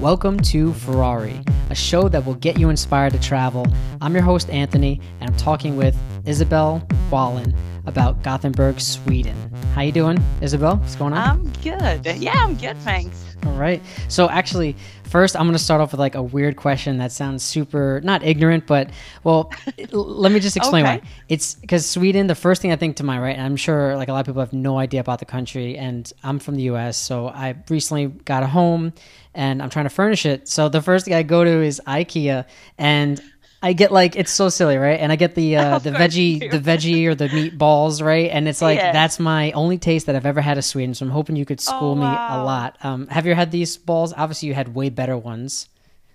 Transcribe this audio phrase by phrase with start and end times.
[0.00, 3.66] Welcome to Ferrari, a show that will get you inspired to travel.
[4.00, 5.96] I'm your host, Anthony, and I'm talking with
[6.28, 7.54] Isabel Wallen
[7.86, 9.34] about Gothenburg, Sweden.
[9.74, 10.76] How you doing, Isabel?
[10.76, 11.26] What's going on?
[11.26, 12.04] I'm good.
[12.18, 13.24] Yeah, I'm good, thanks.
[13.46, 13.80] All right.
[14.08, 17.42] So actually, first I'm going to start off with like a weird question that sounds
[17.42, 18.90] super not ignorant, but
[19.24, 19.50] well,
[19.90, 20.98] let me just explain Okay.
[20.98, 21.08] why.
[21.30, 22.26] It's because Sweden.
[22.26, 24.26] The first thing I think to my right, and I'm sure like a lot of
[24.26, 28.08] people have no idea about the country, and I'm from the U.S., so I recently
[28.08, 28.92] got a home,
[29.34, 30.46] and I'm trying to furnish it.
[30.46, 32.44] So the first thing I go to is IKEA,
[32.76, 33.22] and
[33.62, 35.00] I get like it's so silly, right?
[35.00, 38.30] And I get the uh, Of the veggie the veggie or the meatballs, right?
[38.30, 38.92] And it's like Yeah.
[38.92, 40.94] that's my only taste that I've ever had of Sweden.
[40.94, 42.76] So I'm hoping you could school Oh, me a lot.
[42.84, 44.14] Um, have you had these balls?
[44.16, 45.68] Obviously, you had way better ones.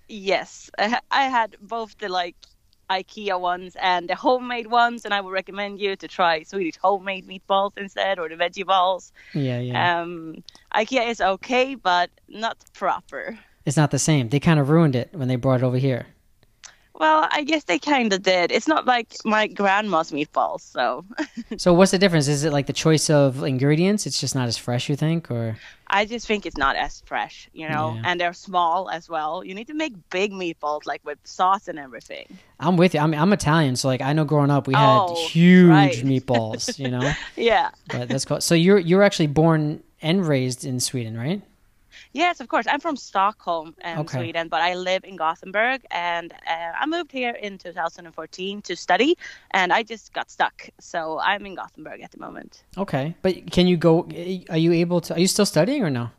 [0.08, 2.36] Yes, I ha- I had both the like
[2.90, 7.28] IKEA ones and the homemade ones, and I would recommend you to try Swedish homemade
[7.28, 9.12] meatballs instead or the veggie balls.
[9.34, 10.02] Yeah, yeah.
[10.02, 10.44] Um,
[10.76, 13.38] IKEA is okay, but not proper.
[13.66, 14.30] it's not the same.
[14.30, 16.06] They kind of ruined it when they brought it over here.
[16.96, 18.52] Well, I guess they kind of did.
[18.52, 21.04] It's not like my grandma's meatballs, so
[21.58, 22.28] So what's the difference?
[22.28, 24.06] Is it like the choice of ingredients?
[24.06, 27.50] It's just not as fresh, you think, or I just think it's not as fresh,
[27.54, 27.94] you know.
[27.96, 28.02] Yeah.
[28.06, 29.44] And they're small as well.
[29.44, 32.26] You need to make big meatballs, like with sauce and everything.
[32.60, 33.00] I'm with you.
[33.00, 35.94] I'm I'm Italian, so like I know growing up we had Oh, huge right.
[36.06, 37.12] meatballs, you know.
[37.36, 37.72] Yeah.
[37.90, 38.40] But that's cool.
[38.42, 41.42] So you're you're actually born and raised in Sweden, right?
[42.14, 42.68] Yes, of course.
[42.68, 44.20] I'm from Stockholm, um, Okay.
[44.20, 49.18] Sweden, but I live in Gothenburg, and uh, I moved here in 2014 to study,
[49.52, 50.70] and I just got stuck.
[50.80, 52.64] So I'm in Gothenburg at the moment.
[52.78, 53.16] Okay.
[53.24, 54.08] But can you go?
[54.50, 55.16] Are you able to?
[55.16, 56.10] Are you still studying or no?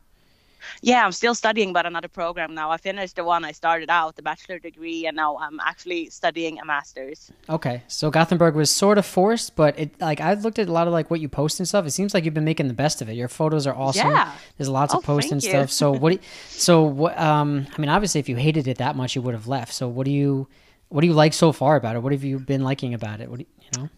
[0.81, 2.71] Yeah, I'm still studying, but another program now.
[2.71, 6.59] I finished the one I started out, the bachelor degree, and now I'm actually studying
[6.59, 7.31] a master's.
[7.49, 10.87] Okay, so Gothenburg was sort of forced, but it like I've looked at a lot
[10.87, 11.85] of like what you post and stuff.
[11.85, 13.13] It seems like you've been making the best of it.
[13.15, 14.09] Your photos are awesome.
[14.11, 14.31] Yeah.
[14.57, 15.71] There's lots Oh, of posts and stuff.
[15.71, 16.09] So what?
[16.09, 17.17] Do you, so what?
[17.19, 19.73] Um, I mean, obviously, if you hated it that much, you would have left.
[19.73, 20.47] So what do you,
[20.89, 21.99] what do you like so far about it?
[21.99, 23.29] What have you been liking about it?
[23.29, 23.89] What do you, you know?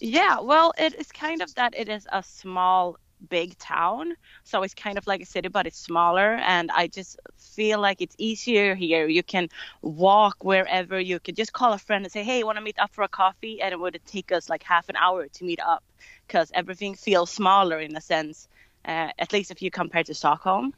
[0.00, 2.96] Yeah, well, it is kind of that it is a small,
[3.28, 4.14] big town.
[4.44, 6.34] So it's kind of like a city, but it's smaller.
[6.36, 9.06] And I just feel like it's easier here.
[9.06, 9.48] You can
[9.82, 10.98] walk wherever.
[11.00, 13.08] You could just call a friend and say, hey, want to meet up for a
[13.08, 13.60] coffee?
[13.60, 15.82] And it would take us like half an hour to meet up
[16.26, 18.48] because everything feels smaller in a sense,
[18.84, 20.74] uh, at least if you compare to Stockholm.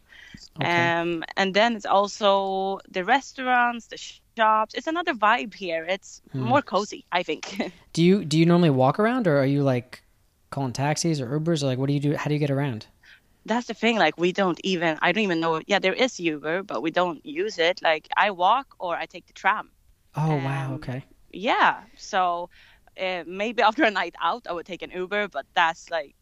[0.61, 0.93] Okay.
[1.01, 4.75] Um, and then it's also the restaurants, the shops.
[4.75, 5.85] It's another vibe here.
[5.85, 6.41] It's Hmm.
[6.43, 7.61] more cozy, I think.
[7.93, 10.03] Do you do you normally walk around, or are you like
[10.51, 12.17] calling taxis or Ubers, or like what do you do?
[12.17, 12.87] How do you get around?
[13.47, 16.63] that's the thing like we don't even i don't even know yeah there is uber
[16.63, 19.71] but we don't use it like i walk or i take the tram
[20.17, 20.67] Oh wow.
[20.67, 21.05] Um, Okay.
[21.33, 22.51] yeah so
[23.01, 26.15] uh, maybe after a night out i would take an uber but that's like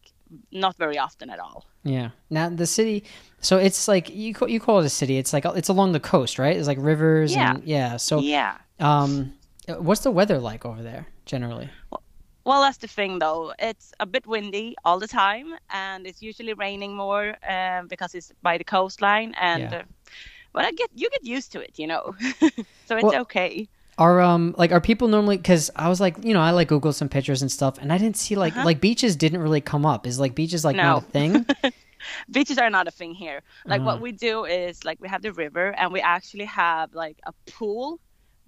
[0.53, 2.09] not very often at all Yeah.
[2.29, 3.03] Now the city,
[3.41, 5.17] so it's like you call, you call it a city.
[5.17, 6.55] It's like it's along the coast, right?
[6.57, 7.33] It's like rivers.
[7.33, 7.55] Yeah.
[7.55, 7.97] And, yeah.
[7.97, 9.33] So yeah Um,
[9.87, 11.69] what's the weather like over there generally?
[11.91, 12.01] well
[12.55, 16.95] that's the thing though it's a bit windy all the time and it's usually raining
[16.95, 17.25] more
[17.55, 19.79] um, because it's by the coastline and Yeah.
[19.79, 19.83] uh,
[20.53, 22.03] but i get you get used to it you know
[22.87, 23.67] so it's Well- okay
[24.05, 25.37] Are um like are people normally?
[25.41, 27.97] Because I was like, you know, I like Google some pictures and stuff, and I
[27.97, 30.05] didn't see like like beaches didn't really come up.
[30.05, 31.01] Is like beaches like not Uh-huh.
[31.01, 31.07] No.
[31.09, 31.31] a thing?
[32.37, 33.39] beaches are not a thing here.
[33.65, 33.89] Like Uh-huh.
[33.89, 37.33] what we do is like we have the river and we actually have like a
[37.53, 37.97] pool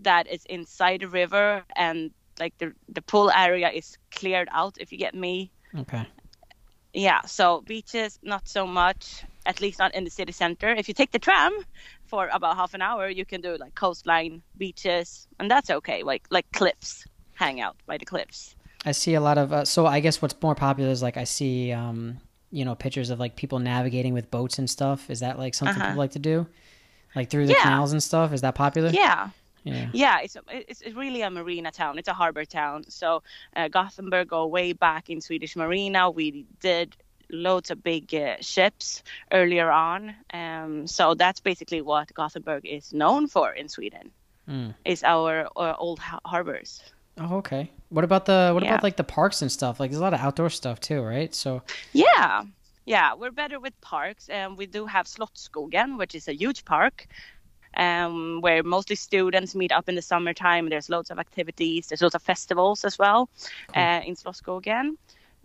[0.06, 4.91] that is inside the river and like the the pool area is cleared out if
[4.91, 5.51] you get me.
[5.79, 6.05] okay.
[6.94, 10.69] Yeah, so beaches not so much, at least not in the city center.
[10.69, 11.51] If you take the tram
[12.07, 16.01] for about half an hour, you can do like coastline beaches and that's okay.
[16.03, 17.05] Like like cliffs,
[17.35, 18.56] hang out by the cliffs.
[18.85, 19.53] I see a lot of.
[19.53, 22.17] Uh, so I guess what's more popular is like I see um
[22.51, 25.09] you know pictures of like people navigating with boats and stuff.
[25.11, 25.91] Is that like something Uh-huh.
[25.91, 26.47] people like to do?
[27.16, 27.61] Like through the Yeah.
[27.61, 28.33] canals and stuff.
[28.33, 28.89] Is that popular?
[28.89, 29.29] Yeah.
[29.64, 29.90] Yeah.
[29.94, 31.97] Yeah, it's, it's really a marina town.
[32.00, 32.86] It's a harbor town.
[32.90, 33.24] So
[33.56, 36.10] uh, Gothenburg go way back in Swedish marina.
[36.10, 36.95] We did
[37.31, 40.16] loads of big uh, ships earlier on.
[40.33, 44.12] Um, so that's basically what Gothenburg is known for in Sweden.
[44.50, 44.74] Mm.
[44.86, 46.81] Is our uh, old ha- harbors.
[47.19, 47.69] Oh, okay.
[47.89, 48.69] What about the what Yeah.
[48.74, 49.80] about like the parks and stuff?
[49.80, 51.36] Like there's a lot of outdoor stuff too, right?
[51.36, 51.62] So
[51.94, 52.44] Yeah,
[52.86, 57.06] yeah, we're better with parks, and we do have Slottsskogen, which is a huge park.
[57.77, 60.69] Um, where mostly students meet up in the summertime.
[60.69, 61.88] There's loads of activities.
[61.88, 63.30] There's lots of festivals as well
[63.75, 64.98] uh, in Slottsskogen.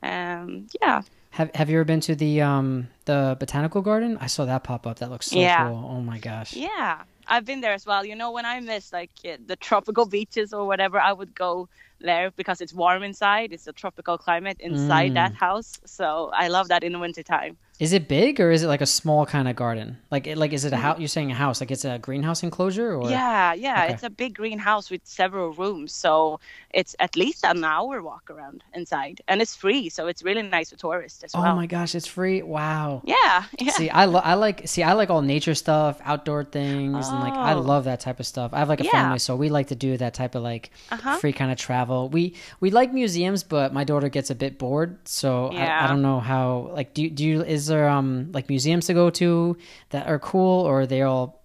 [0.03, 4.19] Um, yeah, have have you ever been to the um the botanical garden?
[4.21, 4.99] I saw that pop up.
[4.99, 5.69] That looks so Yeah.
[5.69, 5.91] cool.
[5.91, 6.55] Oh my gosh.
[6.55, 8.05] yeah, I've been there as well.
[8.05, 11.69] You know, when I miss like uh, the tropical beaches or whatever, I would go
[12.01, 13.53] there because it's warm inside.
[13.53, 15.15] It's a tropical climate inside Mm.
[15.15, 15.79] that house.
[15.87, 17.57] So I love that in the wintertime.
[17.81, 19.99] Is it big or is it like a small kind of garden?
[20.09, 20.77] Like, it- like is it Mm.
[20.77, 20.99] a house?
[21.01, 21.61] You're saying a house?
[21.61, 23.11] Like it's a greenhouse enclosure or?
[23.11, 23.83] Yeah, yeah.
[23.85, 23.93] Okay.
[23.95, 25.93] It's a big greenhouse with several rooms.
[25.93, 26.39] So
[26.71, 29.23] it's at least an hour walk around inside.
[29.27, 29.89] And it's free.
[29.89, 31.45] So it's really nice for tourists as well.
[31.45, 32.43] Oh my gosh, it's free!
[32.43, 33.03] Wow.
[33.05, 33.73] Yeah, yeah.
[33.73, 37.35] See, I, lo- I like see I like all nature stuff, outdoor things, and like
[37.35, 37.61] I Oh.
[37.61, 38.53] love that type of stuff.
[38.55, 38.93] I have like a Yeah.
[38.93, 41.17] family, so we like to do that type of like Uh-huh.
[41.19, 42.09] free kind of travel.
[42.09, 46.03] We we like museums, but my daughter gets a bit bored, so I, I don't
[46.03, 46.71] know how.
[46.73, 49.57] Like, do you- do you is there um like museums to go to
[49.91, 51.43] that are cool, or are they all,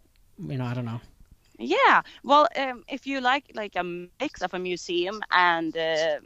[0.47, 1.01] you know, I don't know.
[1.57, 2.01] Yeah.
[2.23, 6.19] Well, um, if you like like a mix of a museum and uh,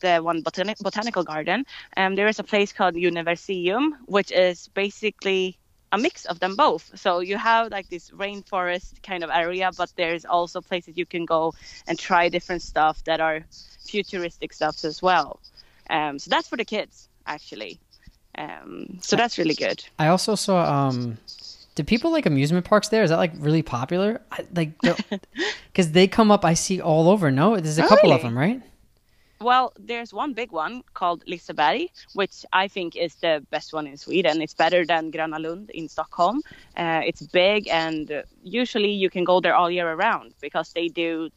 [0.00, 1.64] the one botanic botanical garden,
[1.96, 5.58] um, there is a place called Universeum, which is basically
[5.92, 6.90] a mix of them both.
[6.98, 11.26] So you have like this rainforest kind of area, but there's also places you can
[11.26, 11.54] go
[11.86, 13.44] and try different stuff that are
[13.86, 15.38] futuristic stuff as well.
[15.90, 17.78] Um, so that's for the kids actually.
[18.38, 19.84] Um, so that's really good.
[19.98, 21.18] I also saw um.
[21.74, 23.02] Do people like amusement parks there?
[23.02, 24.20] Is that like really popular?
[24.30, 24.72] I, like,
[25.72, 27.30] because they come up, I see all over.
[27.30, 28.60] No, there's a Oh, couple of them, right?
[29.40, 33.96] Well, there's one big one called Liseberg, which I think is the best one in
[33.96, 34.40] Sweden.
[34.40, 36.42] It's better than Gröna Lund in Stockholm.
[36.76, 40.88] Uh, it's big, and uh, usually you can go there all year around because they
[40.88, 41.30] do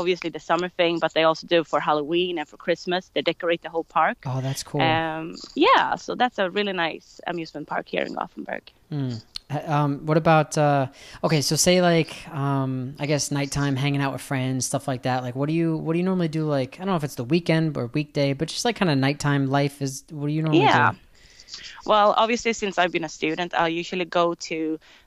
[0.00, 3.02] obviously the summer thing, but they also do for Halloween and for Christmas.
[3.14, 4.18] They decorate the whole park.
[4.26, 4.80] Oh, that's cool.
[4.90, 8.64] Um, yeah, so that's a really nice amusement park here in Gothenburg.
[8.92, 9.16] Uh,
[9.76, 10.86] Um, what about uh,
[11.22, 11.40] okay?
[11.40, 15.18] So say like um, I guess nighttime, hanging out with friends, stuff like that.
[15.26, 16.42] Like, what do you what do you normally do?
[16.58, 18.98] Like, I don't know if it's the weekend or weekday, but just like kind of
[18.98, 20.02] nighttime life is.
[20.10, 20.90] What do you normally Yeah.
[20.92, 20.98] do?
[21.84, 24.58] Well, obviously, since I've been a student, I'll usually go to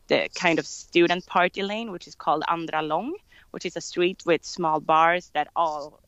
[0.07, 3.11] the kind of student party lane, which is called Andra Lång,
[3.51, 5.99] which is a street with small bars that all,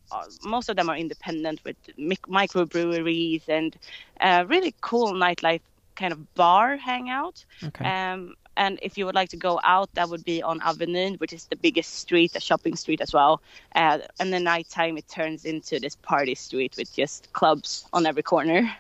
[0.44, 3.78] most of them are independent with microbreweries and
[4.20, 5.62] uh, really cool nightlife
[5.96, 7.44] kind of bar hangout.
[7.64, 7.86] Okay.
[7.86, 11.34] Um, and if you would like to go out, that would be on Avenyn, which
[11.34, 13.42] is the biggest street, a shopping street as well.
[13.76, 18.24] Uh, and the nighttime, it turns into this party street with just clubs on every
[18.24, 18.72] corner.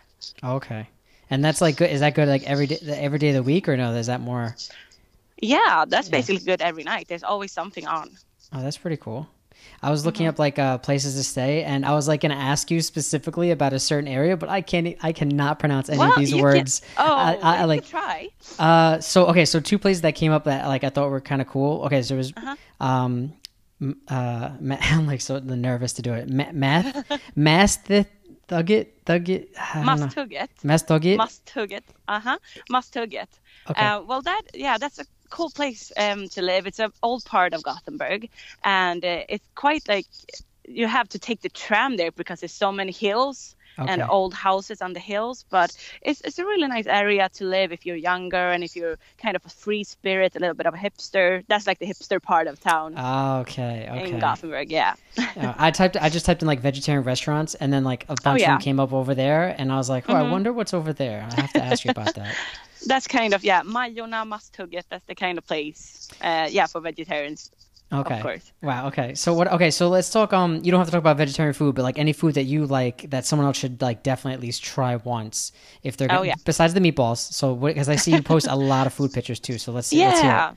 [0.43, 0.87] okay.
[1.29, 1.89] And that's like good.
[1.89, 3.93] Is that good like every day every day of the week or no?
[3.93, 4.53] Is that more?
[5.41, 7.07] Yeah, that's basically good every night.
[7.07, 8.17] There's always something on.
[8.53, 9.27] Oh, that's pretty cool.
[9.83, 10.29] I was looking Mm-hmm.
[10.35, 13.51] up like uh, places to stay, and I was like going to ask you specifically
[13.51, 14.95] about a certain area, but I can't.
[15.01, 16.81] I cannot pronounce any of these you can- words.
[16.97, 18.29] oh, I, I, you like try.
[18.59, 21.41] Uh, so okay, so two places that came up that like I thought were kind
[21.41, 21.83] of cool.
[21.85, 22.55] Okay, so there was Uh-huh.
[22.85, 23.33] um,
[24.07, 26.29] uh, ma- I'm like so nervous to do it.
[26.29, 27.87] Ma- math, math,
[28.47, 29.47] thugget, thugget.
[29.59, 29.85] I don't.
[29.85, 30.49] Must hug it.
[30.63, 31.17] Math thugget.
[31.17, 31.83] Must hug it.
[32.07, 32.37] Uh huh.
[32.69, 33.29] Must hug it.
[33.69, 33.85] Okay.
[33.85, 36.67] Uh, well, that yeah, that's a cool place um, to live.
[36.67, 38.29] It's an old part of Gothenburg,
[38.63, 40.05] and uh, it's quite like
[40.67, 44.81] you have to take the tram there because there's so many hills and old houses
[44.81, 45.45] on the hills.
[45.49, 48.97] But it's it's a really nice area to live if you're younger and if you're
[49.17, 51.43] kind of a free spirit, a little bit of a hipster.
[51.47, 52.97] That's like the hipster part of town.
[53.41, 53.87] Okay.
[53.89, 54.11] Okay.
[54.11, 54.93] In Gothenburg, yeah.
[55.37, 55.97] I typed.
[55.97, 58.45] I just typed in like vegetarian restaurants, and then like a bunch of Oh, yeah.
[58.45, 58.53] Mm-hmm.
[58.53, 61.27] them came up over there, and I was like, oh, I wonder what's over there.
[61.31, 62.35] I have to ask you about that.
[62.85, 64.83] That's kind of yeah, Majorna Masthugget.
[64.89, 67.51] That's the kind of place, uh, yeah, for vegetarians.
[67.93, 68.15] Okay.
[68.17, 68.51] Of course.
[68.61, 68.87] Wow.
[68.87, 69.15] Okay.
[69.15, 69.51] So what?
[69.51, 69.69] Okay.
[69.69, 70.31] So let's talk.
[70.31, 72.65] Um, you don't have to talk about vegetarian food, but like any food that you
[72.65, 75.51] like that someone else should like definitely at least try once
[75.83, 76.07] if they're.
[76.09, 76.35] Oh, gonna- yeah.
[76.45, 79.57] Besides the meatballs, so because I see you post a lot of food pictures too.
[79.57, 79.99] So let's see.
[79.99, 80.33] Let's hear it.
[80.33, 80.53] Yeah.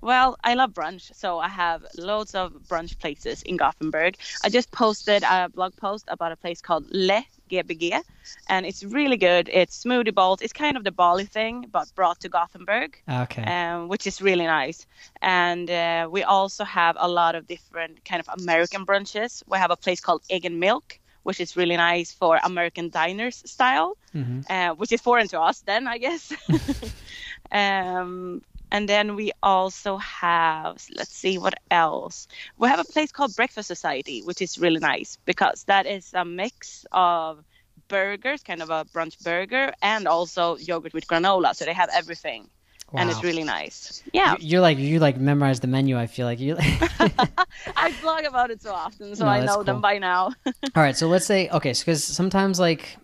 [0.00, 4.16] Well, I love brunch, so I have loads of brunch places in Gothenburg.
[4.44, 8.00] I just posted a blog post about a place called Le GBG,
[8.48, 9.48] and it's really good.
[9.52, 10.40] It's smoothie bowls.
[10.42, 12.96] It's kind of the Bali thing, but brought to Gothenburg.
[13.08, 13.44] Okay.
[13.44, 14.86] um, which is really nice.
[15.22, 19.42] And uh, we also have a lot of different kind of American brunches.
[19.46, 23.42] We have a place called Egg and Milk, which is really nice for American diners
[23.50, 24.44] style, Mhm.
[24.50, 26.32] uh, which is foreign to us then, I guess.
[27.52, 32.26] um, and then we also have, let's see what else.
[32.58, 36.24] We have a place called Breakfast Society, which is really nice because that is a
[36.24, 37.44] mix of
[37.88, 41.54] burgers, kind of a brunch burger, and also yogurt with granola.
[41.54, 42.48] So they have everything
[42.94, 44.02] and it's really nice.
[44.12, 45.98] Yeah, You- You're like you like memorize the menu.
[45.98, 46.56] I feel like you.
[47.76, 49.64] I blog about it so often, so No, I know cool.
[49.64, 50.32] them by now.
[50.76, 52.96] All right, so let's say okay, because sometimes like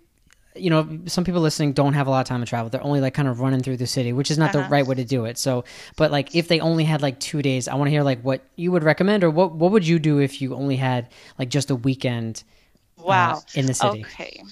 [0.57, 2.69] you know some people listening don't have a lot of time to travel.
[2.71, 4.69] They're only like kind of running through the city, which is not the Uh-huh.
[4.71, 5.38] right way to do it.
[5.38, 5.64] So,
[5.97, 8.43] but like if they only had like two days, I want to hear like what
[8.57, 11.71] you would recommend or what what would you do if you only had like just
[11.71, 12.45] a weekend
[12.99, 13.43] uh, wow.
[13.55, 14.00] in the city?
[14.00, 14.43] Okay.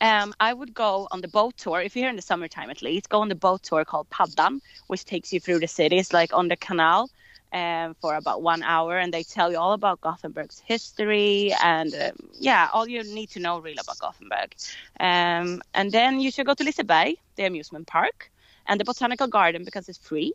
[0.00, 2.82] Um, I would go on the boat tour if you're here in the summertime at
[2.82, 3.08] least.
[3.08, 6.48] Go on the boat tour called Paddan, which takes you through the cities like on
[6.48, 7.10] the canal,
[7.52, 12.12] um, for about one hour, and they tell you all about Gothenburg's history and um,
[12.38, 14.54] yeah, all you need to know really about Gothenburg.
[15.00, 18.30] Um, and then you should go to Liseberg, the amusement park,
[18.66, 20.32] and the botanical garden because it's free.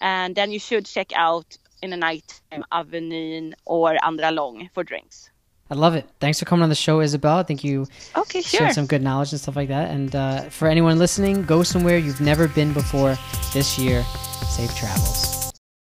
[0.00, 2.40] And then you should check out in the night
[2.72, 5.30] Avenyn or Andra Lång for drinks.
[5.68, 6.08] I love it.
[6.20, 7.38] Thanks for coming on the show, Isabel.
[7.38, 8.60] I think you okay, sure.
[8.60, 9.90] shared some good knowledge and stuff like that.
[9.90, 13.16] And uh, for anyone listening, go somewhere you've never been before
[13.52, 14.04] this year.
[14.48, 15.35] Safe travels.